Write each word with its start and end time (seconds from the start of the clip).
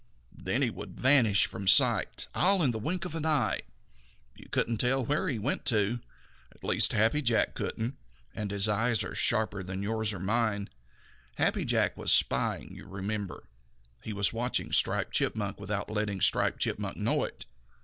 Then 0.35 0.63
he 0.63 0.71
would 0.71 0.99
vanish 0.99 1.45
from 1.45 1.67
sight 1.67 2.25
all 2.33 2.63
in 2.63 2.71
the 2.71 2.79
wink 2.79 3.05
of 3.05 3.13
an 3.13 3.23
eye. 3.23 3.61
You 4.35 4.49
couldn't 4.49 4.79
tell 4.79 5.05
where 5.05 5.27
he 5.29 5.37
went 5.37 5.63
to. 5.65 5.99
At 6.51 6.63
least 6.63 6.93
Happy 6.93 7.21
Jack 7.21 7.53
couldn't, 7.53 7.99
and 8.33 8.49
his 8.49 8.67
eyes 8.67 9.03
are 9.03 9.13
sharper 9.13 9.61
than 9.61 9.83
yours 9.83 10.11
or 10.11 10.17
mine. 10.19 10.69
Happy 11.35 11.65
Jack 11.65 11.97
was 11.97 12.11
spying, 12.11 12.75
you 12.75 12.87
remember. 12.87 13.47
He 14.01 14.11
was 14.11 14.33
watching 14.33 14.71
Striped 14.71 15.13
Chipmunk 15.13 15.59
without 15.59 15.87
letting 15.87 16.19
Striped 16.19 16.59
Chipmunk 16.59 16.97
know 16.97 17.23
it. 17.23 17.45